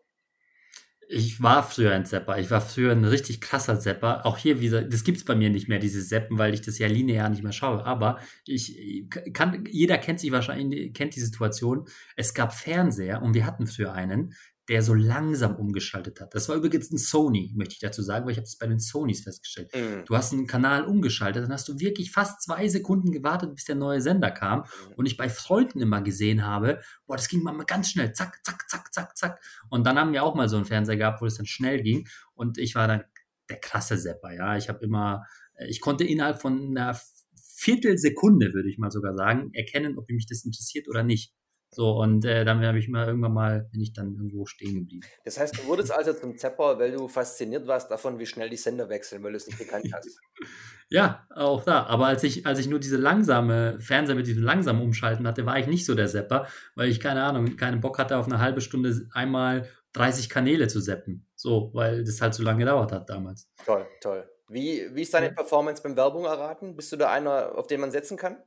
[1.07, 2.39] Ich war früher ein Zapper.
[2.39, 4.25] Ich war früher ein richtig krasser Zapper.
[4.25, 6.79] Auch hier, wie das gibt es bei mir nicht mehr, diese Zappen, weil ich das
[6.79, 7.85] ja linear nicht mehr schaue.
[7.85, 11.87] Aber ich kann, jeder kennt sich wahrscheinlich, kennt die Situation.
[12.15, 14.33] Es gab Fernseher und wir hatten früher einen,
[14.67, 16.33] der so langsam umgeschaltet hat.
[16.33, 18.79] Das war übrigens ein Sony, möchte ich dazu sagen, weil ich habe es bei den
[18.79, 19.71] Sonys festgestellt.
[19.75, 20.05] Mhm.
[20.05, 23.75] Du hast einen Kanal umgeschaltet, dann hast du wirklich fast zwei Sekunden gewartet, bis der
[23.75, 24.59] neue Sender kam.
[24.59, 24.93] Mhm.
[24.95, 28.69] Und ich bei Freunden immer gesehen habe, boah, das ging mal ganz schnell, zack, zack,
[28.69, 29.41] zack, zack, zack.
[29.69, 32.07] Und dann haben wir auch mal so einen Fernseher gehabt, wo es dann schnell ging.
[32.33, 33.03] Und ich war dann
[33.49, 34.57] der krasse Sepper, ja.
[34.57, 35.25] Ich habe immer,
[35.67, 36.99] ich konnte innerhalb von einer
[37.55, 41.33] Viertelsekunde, würde ich mal sogar sagen, erkennen, ob mich das interessiert oder nicht.
[41.71, 45.05] So, und äh, damit habe ich mal irgendwann mal, bin ich dann irgendwo stehen geblieben.
[45.25, 48.57] Das heißt, du wurdest also zum Zepper, weil du fasziniert warst davon, wie schnell die
[48.57, 50.19] Sender wechseln, weil du es nicht gekannt hast.
[50.89, 51.85] ja, auch da.
[51.87, 55.59] Aber als ich, als ich nur diese langsame Fernseher mit diesem langsamen Umschalten hatte, war
[55.59, 58.61] ich nicht so der Sepper, weil ich keine Ahnung, keinen Bock hatte, auf eine halbe
[58.61, 61.27] Stunde einmal 30 Kanäle zu seppen.
[61.35, 63.49] So, weil das halt so lange gedauert hat damals.
[63.65, 64.29] Toll, toll.
[64.47, 66.75] Wie, wie ist deine Performance beim Werbung erraten?
[66.75, 68.37] Bist du da einer, auf den man setzen kann?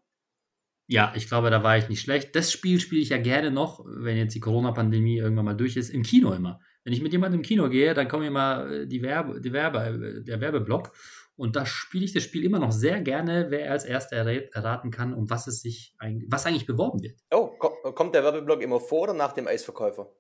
[0.90, 2.35] Ja, ich glaube, da war ich nicht schlecht.
[2.35, 5.90] Das Spiel spiele ich ja gerne noch, wenn jetzt die Corona-Pandemie irgendwann mal durch ist,
[5.90, 6.61] im Kino immer.
[6.83, 9.79] Wenn ich mit jemandem im Kino gehe, dann kommt immer äh, die Werbe, die Werbe,
[9.79, 10.92] äh, der Werbeblock
[11.38, 15.14] und da spiele ich das Spiel immer noch sehr gerne, wer als erster erraten kann,
[15.14, 17.20] um was es sich eigentlich, was eigentlich beworben wird.
[17.31, 17.57] Oh,
[17.92, 20.12] kommt der Werbeblock immer vor oder nach dem Eisverkäufer?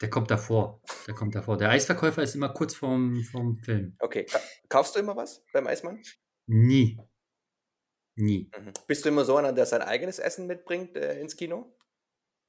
[0.00, 0.80] Der kommt davor.
[1.08, 1.56] Der kommt davor.
[1.56, 3.96] Der Eisverkäufer ist immer kurz vorm, vorm Film.
[3.98, 4.26] Okay.
[4.68, 6.00] Kaufst du immer was beim Eismann?
[6.46, 7.00] Nie.
[8.16, 8.50] Nie.
[8.58, 8.72] Mhm.
[8.86, 11.76] Bist du immer so einer, der sein eigenes Essen mitbringt äh, ins Kino?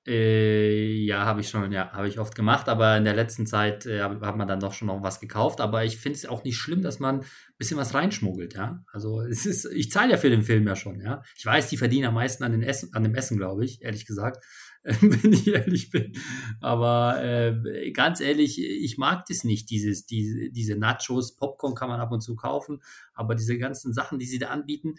[0.08, 3.86] Äh, ja, habe ich schon, ja, habe ich oft gemacht, aber in der letzten Zeit
[3.86, 5.60] äh, hat man dann doch schon noch was gekauft.
[5.60, 7.25] Aber ich finde es auch nicht schlimm, dass man ein
[7.58, 8.86] bisschen was reinschmuggelt, ja.
[8.93, 11.21] Also es ist, ich zahle ja für den Film ja schon, ja.
[11.38, 14.06] Ich weiß, die verdienen am meisten an, den Essen, an dem Essen, glaube ich, ehrlich
[14.06, 14.41] gesagt,
[14.84, 16.13] wenn ich ehrlich bin.
[16.62, 21.99] Aber äh, ganz ehrlich, ich mag das nicht, dieses, diese, diese Nachos, Popcorn kann man
[21.99, 22.82] ab und zu kaufen,
[23.13, 24.95] aber diese ganzen Sachen, die sie da anbieten,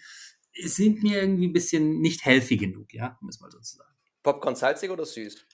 [0.64, 3.94] sind mir irgendwie ein bisschen nicht healthy genug, ja, um es mal so zu sagen.
[4.22, 5.46] Popcorn salzig oder süß?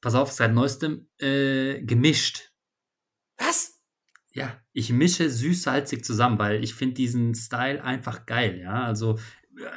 [0.00, 2.52] Pass auf, seit neuestem äh, gemischt.
[3.36, 3.80] Was?
[4.32, 8.84] Ja, ich mische süß-salzig zusammen, weil ich finde diesen Style einfach geil, ja.
[8.84, 9.18] Also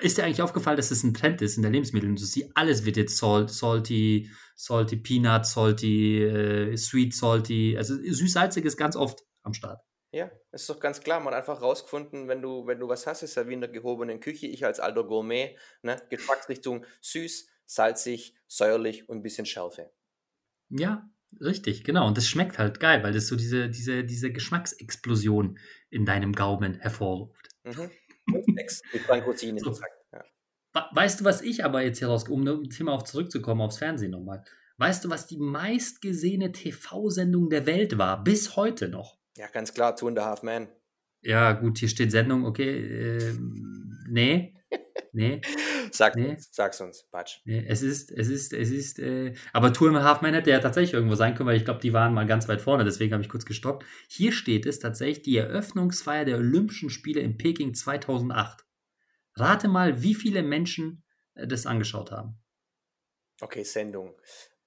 [0.02, 2.50] ist dir eigentlich aufgefallen, dass es ein Trend ist in der Lebensmittelindustrie?
[2.56, 7.78] Alles wird jetzt salt, salty, salty Peanut, salty, äh, sweet, salty.
[7.78, 9.82] Also süß-salzig ist ganz oft am Start.
[10.16, 11.20] Ja, ist doch ganz klar.
[11.20, 13.70] Man hat einfach rausgefunden, wenn du, wenn du was hast, ist ja wie in der
[13.70, 14.48] gehobenen Küche.
[14.48, 19.92] Ich als alter Gourmet, ne, Geschmacksrichtung süß, salzig, säuerlich und ein bisschen Schärfe.
[20.70, 21.10] Ja,
[21.42, 22.08] richtig, genau.
[22.08, 26.76] Und das schmeckt halt geil, weil das so diese, diese, diese Geschmacksexplosion in deinem Gaumen
[26.76, 27.50] hervorruft.
[27.64, 27.92] Mhm.
[28.56, 29.72] Ex, wie Frank Rossini so.
[29.72, 29.92] gesagt.
[30.14, 30.90] Ja.
[30.94, 34.12] Weißt du, was ich aber jetzt hier raus, um das Thema auch zurückzukommen, aufs Fernsehen
[34.12, 34.46] nochmal.
[34.78, 39.18] Weißt du, was die meistgesehene TV-Sendung der Welt war, bis heute noch?
[39.38, 40.68] Ja, ganz klar, Two and a Half Man.
[41.22, 43.18] Ja, gut, hier steht Sendung, okay.
[43.18, 43.38] Äh,
[44.08, 44.56] nee,
[45.14, 45.42] Nee.
[45.92, 46.36] Sag, nee.
[46.38, 47.40] Sag's uns, Patsch.
[47.46, 50.60] Nee, es ist, es ist, es ist, äh, aber Tour im Half Man hätte ja
[50.60, 53.24] tatsächlich irgendwo sein können, weil ich glaube, die waren mal ganz weit vorne, deswegen habe
[53.24, 53.86] ich kurz gestoppt.
[54.10, 58.66] Hier steht es tatsächlich die Eröffnungsfeier der Olympischen Spiele in Peking 2008.
[59.36, 61.04] Rate mal, wie viele Menschen
[61.36, 62.38] äh, das angeschaut haben.
[63.42, 64.16] Okay, Sendung.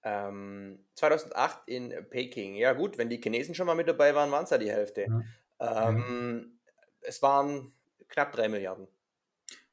[0.08, 2.54] Ähm, 2008 in Peking.
[2.54, 5.06] Ja, gut, wenn die Chinesen schon mal mit dabei waren, waren es ja die Hälfte.
[5.60, 5.90] Ja.
[5.90, 6.54] Ähm.
[7.00, 7.72] Es waren
[8.08, 8.88] knapp drei Milliarden.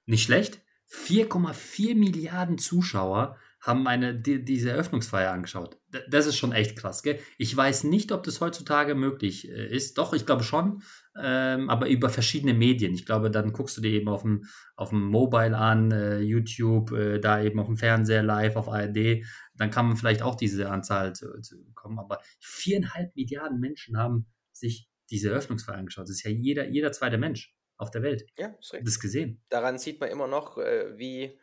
[0.05, 0.61] Nicht schlecht.
[0.89, 5.79] 4,4 Milliarden Zuschauer haben eine, die, diese Eröffnungsfeier angeschaut.
[6.07, 7.19] Das ist schon echt krass, gell?
[7.39, 9.97] Ich weiß nicht, ob das heutzutage möglich äh, ist.
[9.97, 10.83] Doch, ich glaube schon,
[11.19, 12.93] ähm, aber über verschiedene Medien.
[12.93, 16.91] Ich glaube, dann guckst du dir eben auf dem, auf dem Mobile an, äh, YouTube,
[16.91, 19.25] äh, da eben auf dem Fernseher live, auf ARD.
[19.55, 21.97] Dann kann man vielleicht auch diese Anzahl zu, zu bekommen.
[21.97, 26.03] Aber viereinhalb Milliarden Menschen haben sich diese Eröffnungsfeier angeschaut.
[26.03, 28.25] Das ist ja jeder, jeder zweite Mensch auf der Welt.
[28.37, 28.85] Ja, ist richtig.
[28.85, 29.43] Das gesehen.
[29.49, 31.39] Daran sieht man immer noch, äh, wie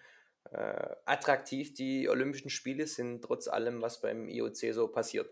[0.52, 5.30] äh, attraktiv die Olympischen Spiele sind, trotz allem, was beim IOC so passiert.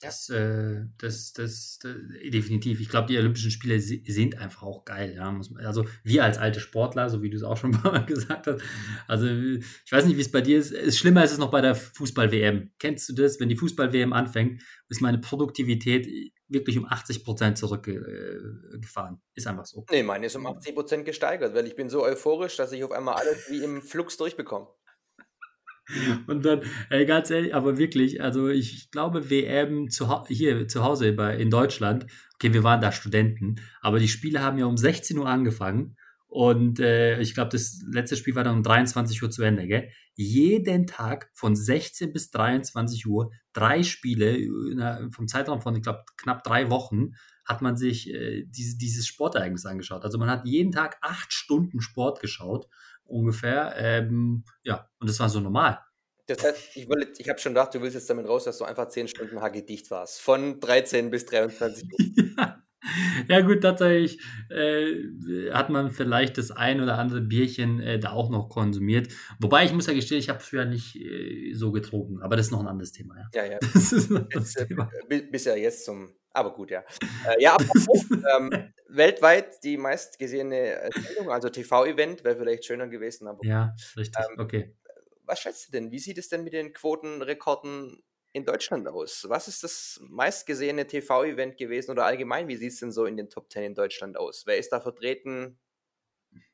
[0.00, 1.96] Das, äh, das, das, das,
[2.30, 2.80] definitiv.
[2.80, 5.14] Ich glaube, die Olympischen Spiele sind einfach auch geil.
[5.16, 5.34] Ja?
[5.64, 8.60] Also wir als alte Sportler, so wie du es auch schon mal gesagt hast.
[9.08, 10.72] Also ich weiß nicht, wie es bei dir ist.
[10.72, 12.72] ist schlimmer ist es noch bei der Fußball-WM.
[12.78, 13.40] Kennst du das?
[13.40, 16.06] Wenn die Fußball-WM anfängt, ist meine Produktivität
[16.48, 19.14] wirklich um 80 Prozent zurückgefahren.
[19.16, 19.84] Äh, ist einfach so.
[19.90, 22.92] Nee, meine ist um 80 Prozent gesteigert, weil ich bin so euphorisch, dass ich auf
[22.92, 24.68] einmal alles wie im Flux durchbekomme.
[26.26, 31.12] Und dann, ey, ganz ehrlich, aber wirklich, also ich glaube, WM zu, hier zu Hause
[31.12, 35.18] bei, in Deutschland, okay, wir waren da Studenten, aber die Spiele haben ja um 16
[35.18, 35.96] Uhr angefangen
[36.36, 39.88] und äh, ich glaube, das letzte Spiel war dann um 23 Uhr zu Ende, gell?
[40.16, 44.36] Jeden Tag von 16 bis 23 Uhr, drei Spiele,
[44.76, 47.12] der, vom Zeitraum von, ich glaube, knapp drei Wochen,
[47.46, 50.04] hat man sich äh, diese, dieses Sportereignis angeschaut.
[50.04, 52.68] Also man hat jeden Tag acht Stunden Sport geschaut
[53.04, 53.74] ungefähr.
[53.78, 55.80] Ähm, ja, und das war so normal.
[56.26, 58.88] Das heißt, ich, ich habe schon gedacht, du willst jetzt damit raus, dass du einfach
[58.88, 60.20] 10 Stunden dicht warst.
[60.20, 62.34] Von 13 bis 23 Uhr.
[62.36, 62.55] ja.
[63.28, 64.20] ja, gut, tatsächlich
[64.50, 69.08] äh, hat man vielleicht das ein oder andere Bierchen äh, da auch noch konsumiert.
[69.40, 72.52] Wobei ich muss ja gestehen, ich habe früher nicht äh, so getrunken, aber das ist
[72.52, 73.16] noch ein anderes Thema.
[73.34, 73.52] Ja, ja.
[73.52, 73.58] ja.
[73.72, 74.90] Das ist noch jetzt, äh, Thema.
[75.08, 76.84] Bis ja jetzt zum aber gut, ja.
[77.26, 78.04] Äh, ja, aber auch,
[78.36, 83.26] ähm, weltweit die meistgesehene äh, Sendung, also TV-Event, wäre vielleicht schöner gewesen.
[83.26, 84.76] Aber, ja, richtig, ähm, okay.
[85.24, 85.90] Was schätzt du denn?
[85.90, 88.02] Wie sieht es denn mit den Quotenrekorden
[88.36, 89.24] in Deutschland aus?
[89.28, 93.30] Was ist das meistgesehene TV-Event gewesen oder allgemein, wie sieht es denn so in den
[93.30, 94.44] Top 10 in Deutschland aus?
[94.46, 95.58] Wer ist da vertreten?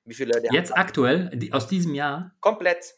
[0.05, 2.37] Wie viele Leute Jetzt aktuell, die, aus diesem Jahr?
[2.41, 2.95] Komplett.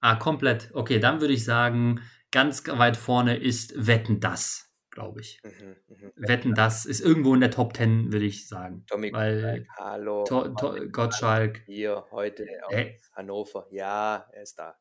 [0.00, 0.70] Ah, komplett.
[0.74, 5.40] Okay, dann würde ich sagen, ganz weit vorne ist Wetten das glaube ich.
[5.44, 6.10] Mhm, mh.
[6.16, 8.84] Wetten, das ist irgendwo in der Top 10, würde ich sagen.
[8.88, 10.24] Tommy Weil, hallo.
[10.24, 11.62] To, to, Gottschalk.
[11.66, 13.00] Hier, heute aus hey.
[13.14, 13.68] Hannover.
[13.70, 14.76] Ja, er ist da.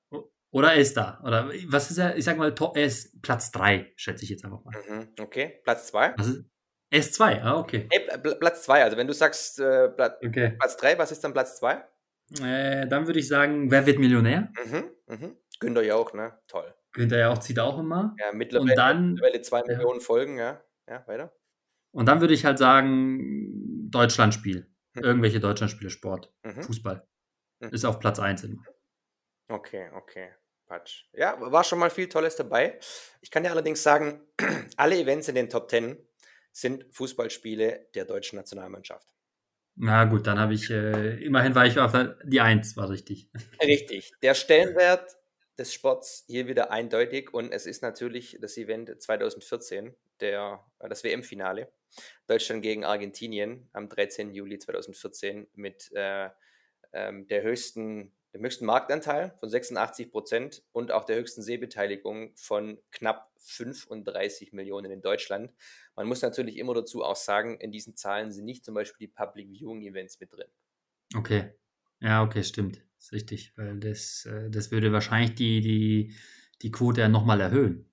[0.52, 1.20] Oder er ist da.
[1.24, 2.16] Oder was ist er?
[2.18, 4.74] Ich sag mal, er ist Platz 3, schätze ich jetzt einfach mal.
[4.90, 6.16] Mhm, okay, Platz 2?
[6.90, 7.90] Er ist 2, ah, okay.
[7.92, 10.56] Nee, Platz 2, also wenn du sagst äh, Platz, okay.
[10.58, 11.84] Platz 3, was ist dann Platz 2?
[12.42, 14.52] Äh, dann würde ich sagen, wer wird Millionär?
[14.66, 15.38] Mhm, mhm.
[15.60, 16.40] Günther Jauch, ne?
[16.48, 16.74] Toll.
[16.94, 18.16] Günther ja auch zieht auch immer.
[18.20, 19.66] Ja, mittlerweile, Und dann- mittlerweile zwei ja.
[19.68, 20.62] Millionen Folgen, ja.
[20.88, 21.34] Ja, weiter.
[21.92, 24.68] Und dann würde ich halt sagen, Deutschlandspiel.
[24.96, 25.04] Hm.
[25.04, 26.62] Irgendwelche Deutschlandspiele, Sport, Mhm.
[26.64, 27.06] Fußball.
[27.60, 27.70] Mhm.
[27.70, 28.64] Ist auf Platz 1 immer.
[29.48, 30.30] Okay, okay.
[30.68, 31.06] Patsch.
[31.14, 32.78] Ja, war schon mal viel Tolles dabei.
[33.22, 34.22] Ich kann dir allerdings sagen,
[34.78, 35.98] alle Events in den Top 10
[36.52, 39.08] sind Fußballspiele der deutschen Nationalmannschaft.
[39.76, 43.30] Na gut, dann habe ich, äh, immerhin war ich auf die 1, war richtig.
[43.62, 44.12] Richtig.
[44.24, 45.16] Der Stellenwert
[45.58, 51.04] des Sports hier wieder eindeutig und es ist natürlich das Event 2014, der, äh, das
[51.04, 51.72] WM-Finale.
[52.26, 54.34] Deutschland gegen Argentinien am 13.
[54.34, 56.30] Juli 2014 mit äh,
[56.94, 62.78] ähm, der höchsten, dem höchsten Marktanteil von 86 Prozent und auch der höchsten Sehbeteiligung von
[62.92, 65.52] knapp 35 Millionen in Deutschland.
[65.96, 69.14] Man muss natürlich immer dazu auch sagen, in diesen Zahlen sind nicht zum Beispiel die
[69.14, 70.48] Public Viewing Events mit drin.
[71.16, 71.52] Okay.
[72.00, 72.82] Ja, okay, stimmt.
[73.00, 76.16] Ist richtig, weil das, äh, das würde wahrscheinlich die, die,
[76.62, 77.90] die Quote ja nochmal erhöhen.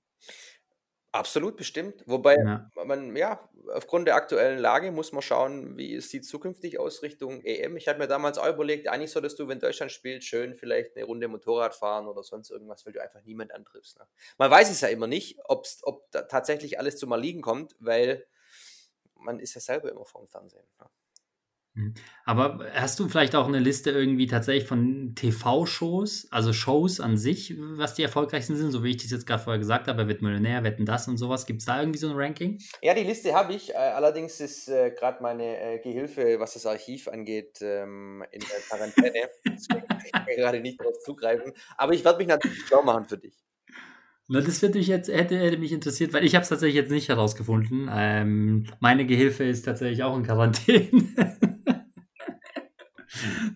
[1.15, 2.03] Absolut bestimmt.
[2.07, 2.69] Wobei Ja.
[2.85, 7.41] man, ja, aufgrund der aktuellen Lage muss man schauen, wie es sieht zukünftig aus Richtung
[7.45, 7.77] EM.
[7.77, 11.05] Ich habe mir damals auch überlegt, eigentlich solltest du, wenn Deutschland spielt, schön vielleicht eine
[11.05, 13.97] Runde Motorrad fahren oder sonst irgendwas, weil du einfach niemand antriffst.
[14.01, 14.09] Ne?
[14.39, 18.27] Man weiß es ja immer nicht, ob's, ob da tatsächlich alles zum Erliegen kommt, weil
[19.15, 20.67] man ist ja selber immer vorm Fernsehen.
[20.81, 20.87] Ne?
[22.25, 27.55] Aber hast du vielleicht auch eine Liste irgendwie tatsächlich von TV-Shows, also Shows an sich,
[27.59, 30.23] was die erfolgreichsten sind, so wie ich das jetzt gerade vorher gesagt habe, wer wird
[30.23, 31.47] Millionär, wetten das und sowas.
[31.47, 32.59] Gibt es da irgendwie so ein Ranking?
[32.81, 33.71] Ja, die Liste habe ich.
[33.71, 38.61] Äh, allerdings ist äh, gerade meine äh, Gehilfe, was das Archiv angeht, ähm, in der
[38.69, 39.29] Quarantäne.
[39.45, 41.53] Deswegen kann ich gerade nicht darauf zugreifen.
[41.77, 43.35] Aber ich werde mich natürlich schlau machen für dich.
[44.27, 46.91] Na, das würde mich jetzt, hätte, hätte mich interessiert, weil ich habe es tatsächlich jetzt
[46.91, 47.91] nicht herausgefunden.
[47.93, 50.89] Ähm, meine Gehilfe ist tatsächlich auch in Quarantäne.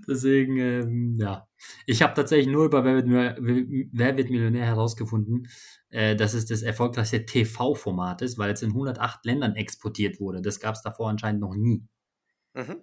[0.09, 1.47] Deswegen, ähm, ja.
[1.87, 3.37] Ich habe tatsächlich nur über Wer wird, Millionär-
[3.93, 5.49] Wer wird Millionär herausgefunden,
[5.91, 10.41] äh, dass es das erfolgreichste TV-Format ist, weil es in 108 Ländern exportiert wurde.
[10.43, 11.85] Das gab es davor anscheinend noch nie.
[12.55, 12.83] Mhm.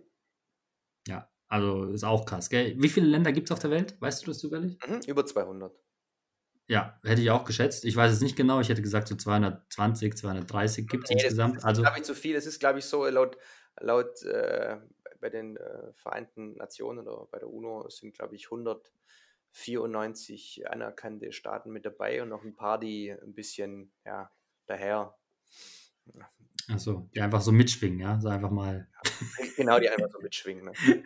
[1.08, 2.76] Ja, also ist auch krass, gell?
[2.80, 3.96] Wie viele Länder gibt es auf der Welt?
[4.02, 4.78] Weißt du das zufällig?
[4.88, 5.02] Mhm.
[5.08, 5.76] Über 200.
[6.68, 7.86] Ja, hätte ich auch geschätzt.
[7.86, 8.60] Ich weiß es nicht genau.
[8.60, 11.58] Ich hätte gesagt, so 220, 230 gibt es Nee, das insgesamt.
[11.58, 12.36] ist, Also, glaube ich, zu viel.
[12.36, 13.38] Es ist, glaube ich, so laut,
[13.80, 14.78] laut äh,
[15.26, 21.72] bei den äh, Vereinten Nationen oder bei der UNO sind, glaube ich, 194 anerkannte Staaten
[21.72, 24.30] mit dabei und noch ein paar, die ein bisschen, ja,
[24.68, 25.18] daher,
[26.68, 28.20] also, die einfach so mitschwingen, ja.
[28.20, 28.88] So einfach mal.
[29.58, 30.66] genau, die einfach so mitschwingen.
[30.66, 30.74] Ne?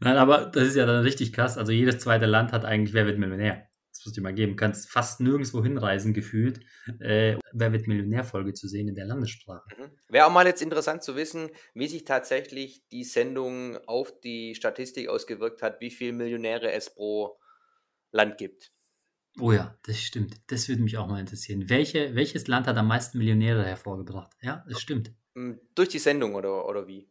[0.00, 1.56] Nein, aber das ist ja dann richtig krass.
[1.56, 3.69] Also, jedes zweite Land hat eigentlich Wer wird Millionär?
[4.00, 4.56] Das muss ich mal geben.
[4.56, 6.60] Kannst fast nirgendwo hinreisen, gefühlt,
[7.00, 9.68] äh, Wer wird Millionär-Folge zu sehen in der Landessprache.
[9.76, 9.90] Mhm.
[10.08, 15.08] Wäre auch mal jetzt interessant zu wissen, wie sich tatsächlich die Sendung auf die Statistik
[15.08, 17.38] ausgewirkt hat, wie viele Millionäre es pro
[18.10, 18.72] Land gibt.
[19.38, 20.36] Oh ja, das stimmt.
[20.46, 21.68] Das würde mich auch mal interessieren.
[21.68, 24.32] Welche, welches Land hat am meisten Millionäre hervorgebracht?
[24.40, 25.12] Ja, das stimmt.
[25.34, 27.10] Hm, Durch die Sendung oder, oder wie?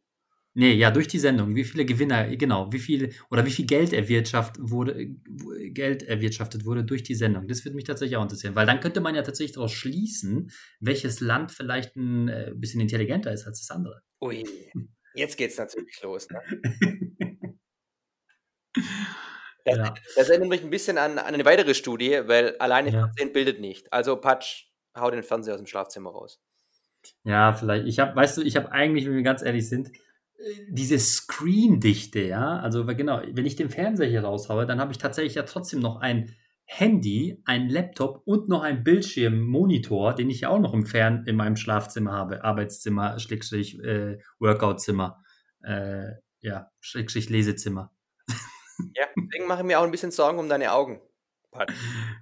[0.55, 1.55] Nee, ja, durch die Sendung.
[1.55, 6.65] Wie viele Gewinner, genau, wie viel oder wie viel Geld erwirtschaftet wurde, äh, Geld erwirtschaftet
[6.65, 7.47] wurde durch die Sendung.
[7.47, 11.19] Das würde mich tatsächlich auch interessieren, weil dann könnte man ja tatsächlich daraus schließen, welches
[11.21, 14.01] Land vielleicht ein äh, bisschen intelligenter ist als das andere.
[14.21, 14.43] Ui,
[15.13, 16.27] jetzt geht's natürlich los.
[16.29, 16.41] Ne?
[19.65, 19.93] Das, Ja.
[20.15, 22.99] das erinnert mich ein bisschen an, an eine weitere Studie, weil alleine Ja.
[23.07, 23.91] Fernsehen bildet nicht.
[23.91, 26.41] Also Patsch, hau den Fernseher aus dem Schlafzimmer raus.
[27.23, 27.85] Ja, vielleicht.
[27.87, 29.99] Ich habe, weißt du, ich habe eigentlich, wenn wir ganz ehrlich sind, äh,
[30.69, 32.59] diese Screen-Dichte, ja.
[32.59, 35.97] Also genau, wenn ich den Fernseher hier raushaue, dann habe ich tatsächlich ja trotzdem noch
[35.97, 41.23] ein Handy, ein Laptop und noch ein Bildschirmmonitor, den ich ja auch noch im Fern
[41.25, 45.23] in meinem Schlafzimmer habe, Arbeitszimmer, Schrägstrich, äh, Workoutzimmer,
[45.63, 47.91] äh, ja, Schrägstrich Lesezimmer.
[48.95, 51.01] Ja, deswegen mache ich mir auch ein bisschen Sorgen um deine Augen.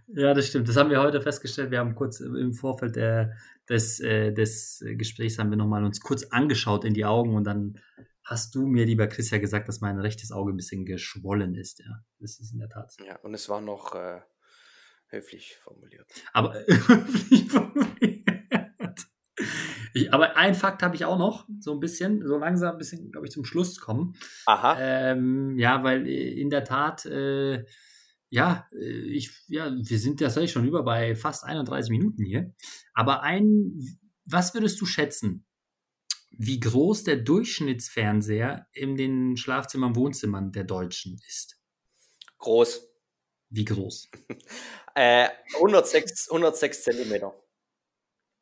[0.07, 0.69] Ja, das stimmt.
[0.69, 1.71] Das haben wir heute festgestellt.
[1.71, 3.33] Wir haben kurz im Vorfeld der,
[3.69, 7.79] des, äh, des Gesprächs haben wir nochmal uns kurz angeschaut in die Augen und dann
[8.27, 11.79] hast du mir, lieber Chris, ja gesagt, dass mein rechtes Auge ein bisschen geschwollen ist.
[11.79, 13.03] Ja, das ist in der Tat so.
[13.05, 14.19] Ja, und es war noch äh,
[15.07, 16.05] höflich formuliert.
[16.33, 16.55] Aber,
[19.93, 23.11] ich, aber ein Fakt habe ich auch noch, so ein bisschen, so langsam ein bisschen,
[23.11, 24.15] glaube ich, zum Schluss kommen.
[24.45, 24.77] Aha.
[24.79, 27.65] Ähm, ja, weil äh, in der Tat, äh,
[28.29, 32.53] ja, äh, ich, ja, wir sind tatsächlich schon über bei fast 31 Minuten hier.
[32.93, 35.45] Aber ein, was würdest du schätzen,
[36.31, 41.59] wie groß der Durchschnittsfernseher in den Schlafzimmern, Wohnzimmern der Deutschen ist?
[42.37, 42.87] Groß.
[43.49, 44.09] Wie groß?
[44.99, 47.31] Äh, 106, 106 Zentimeter.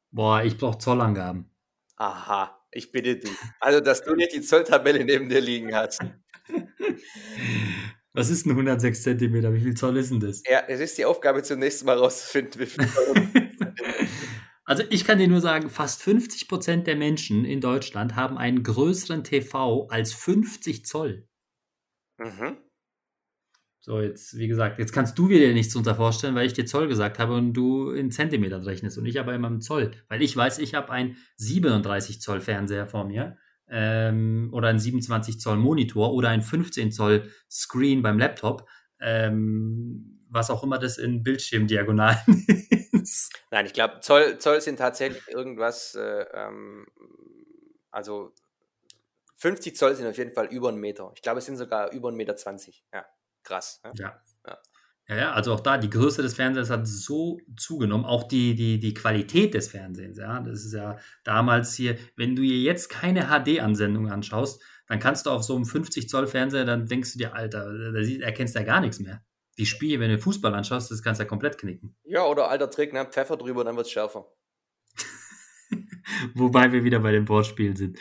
[0.10, 1.52] Boah, ich brauche Zollangaben.
[1.98, 3.38] Aha, ich bitte dich.
[3.60, 6.00] Also, dass du nicht die Zolltabelle neben dir liegen hast.
[8.16, 9.54] Was ist ein 106 Zentimeter?
[9.54, 10.42] Wie viel Zoll ist denn das?
[10.50, 13.16] Ja, es ist die Aufgabe, zunächst mal rauszufinden, wie viel Zoll.
[14.68, 18.64] Also ich kann dir nur sagen, fast 50 Prozent der Menschen in Deutschland haben einen
[18.64, 21.28] größeren TV als 50 Zoll.
[22.18, 22.58] mhm.
[23.80, 26.88] So, jetzt, wie gesagt, jetzt kannst du dir nichts drunter vorstellen, weil ich dir Zoll
[26.88, 29.92] gesagt habe und du in Zentimeter rechnest und ich aber immer im Zoll.
[30.08, 33.38] Weil ich weiß, ich habe einen 37 Zoll Fernseher vor mir
[33.70, 38.68] ähm, oder einen 27 Zoll Monitor oder einen 15 Zoll Screen beim Laptop,
[39.00, 42.46] ähm, was auch immer das in Bildschirmdiagonalen
[42.92, 43.34] ist.
[43.52, 46.86] Nein, ich glaube, Zoll, Zoll sind tatsächlich irgendwas, äh, ähm,
[47.92, 48.34] also
[49.38, 51.12] 50 Zoll sind auf jeden Fall über einen Meter.
[51.16, 52.84] Ich glaube, es sind sogar über einen Meter 20.
[52.94, 53.06] Ja,
[53.44, 53.82] krass.
[53.84, 53.92] Ja.
[53.96, 54.22] Ja.
[55.08, 55.16] Ja.
[55.16, 58.94] Ja, also auch da, die Größe des Fernsehers hat so zugenommen, auch die, die, die
[58.94, 60.40] Qualität des Fernsehens, ja.
[60.40, 65.32] Das ist ja damals hier, wenn du dir jetzt keine HD-Ansendung anschaust, dann kannst du
[65.32, 68.66] auf so einem 50 Zoll Fernseher, dann denkst du dir, Alter, da erkennst du ja
[68.66, 69.24] gar nichts mehr.
[69.58, 71.96] Die Spiele, wenn du Fußball anschaust, das kannst du ja komplett knicken.
[72.04, 73.06] ja, oder alter Trick, ne?
[73.06, 74.26] Pfeffer drüber, dann wird es schärfer.
[76.34, 77.98] Wobei wir wieder bei dem Wortspiel sind.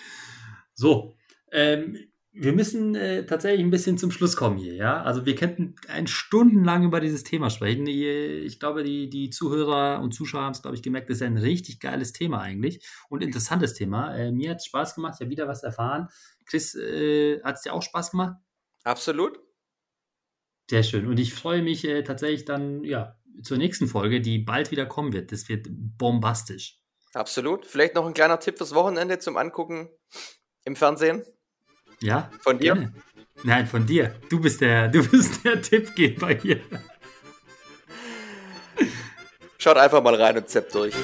[0.74, 1.16] So,
[1.52, 1.96] ähm,
[2.36, 5.02] wir müssen äh, tatsächlich ein bisschen zum Schluss kommen hier, ja.
[5.02, 7.86] Also wir könnten ein stundenlang über dieses Thema sprechen.
[7.86, 11.38] Ich glaube, die, die Zuhörer und Zuschauer haben es, glaube ich, gemerkt, das ist ein
[11.38, 14.16] richtig geiles Thema eigentlich und interessantes Thema.
[14.16, 16.08] Äh, mir hat es Spaß gemacht, ich habe wieder was erfahren.
[16.44, 18.34] Chris, äh, hat es dir auch Spaß gemacht?
[18.82, 19.38] Absolut.
[20.68, 21.06] Sehr schön.
[21.06, 25.12] Und ich freue mich äh, tatsächlich dann, ja, zur nächsten Folge, die bald wieder kommen
[25.12, 25.30] wird.
[25.30, 26.80] Das wird bombastisch.
[27.12, 27.64] Absolut.
[27.64, 29.88] Vielleicht noch ein kleiner Tipp fürs Wochenende zum Angucken
[30.64, 31.24] im Fernsehen.
[32.04, 32.30] Ja?
[32.40, 32.74] Von dir?
[32.74, 32.92] Gerne.
[33.44, 34.14] Nein, von dir.
[34.28, 36.60] Du bist der, du bist der Tippgeber hier.
[39.58, 40.94] Schaut einfach mal rein und zappt durch.